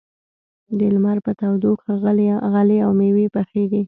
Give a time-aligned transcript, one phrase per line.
[0.77, 1.91] د لمر په تودوخه
[2.53, 3.79] غلې او مېوې پخېږي.